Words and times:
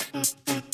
Mm-hmm. 0.00 0.69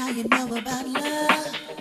Now 0.00 0.08
you 0.08 0.24
know 0.28 0.56
about 0.56 0.88
love. 0.88 1.79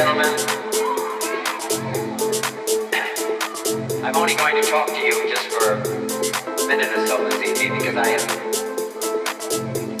gentlemen, 0.00 0.34
I'm 4.02 4.16
only 4.16 4.34
going 4.34 4.56
to 4.56 4.62
talk 4.70 4.86
to 4.86 4.96
you 4.96 5.28
just 5.28 5.48
for 5.48 5.72
a 5.74 6.66
minute 6.66 6.88
or 6.96 7.06
so 7.06 7.28
this 7.28 7.60
evening 7.60 7.80
because 7.80 7.96
I 7.96 8.08
have 8.08 8.22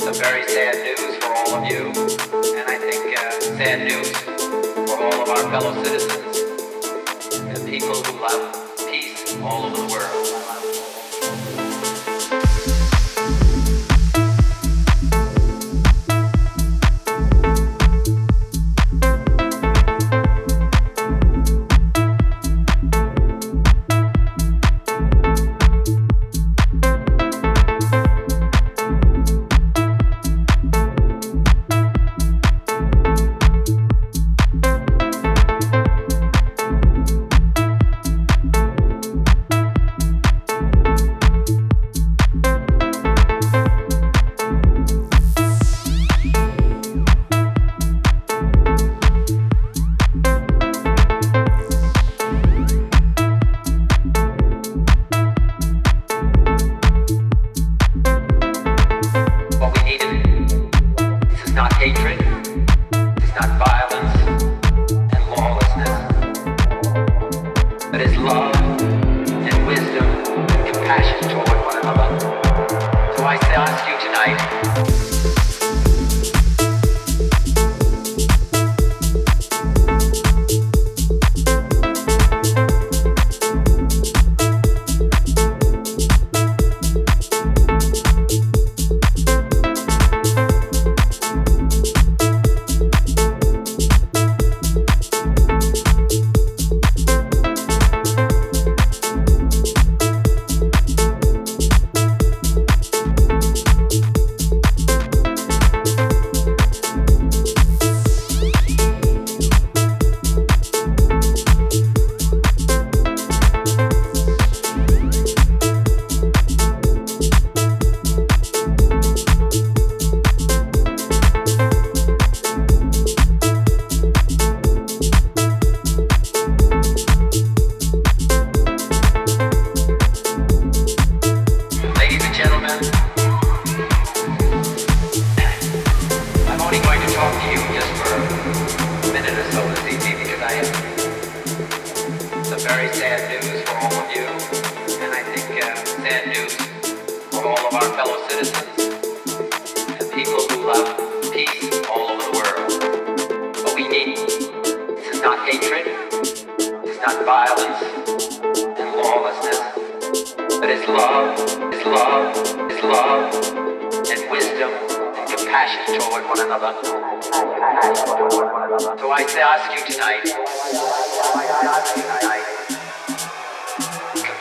some 0.00 0.14
very 0.14 0.48
sad 0.48 0.76
news 0.86 1.16
for 1.16 1.26
all 1.26 1.54
of 1.56 1.70
you, 1.70 1.88
and 2.56 2.66
I 2.66 2.78
think 2.78 3.18
uh, 3.18 3.40
sad 3.58 3.88
news 3.88 4.10
for 4.88 5.04
all 5.04 5.20
of 5.20 5.28
our 5.28 5.50
fellow 5.50 5.84
citizens 5.84 6.38
and 7.34 7.68
people 7.68 7.92
who 8.02 8.22
love 8.22 8.78
peace 8.90 9.36
all 9.42 9.66
over 9.66 9.76
the 9.76 9.92
world. 9.92 10.19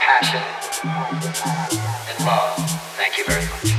passion, 0.10 0.42
and 2.10 2.26
love. 2.26 2.56
Thank 2.98 3.18
you 3.18 3.26
very 3.26 3.46
much. 3.46 3.79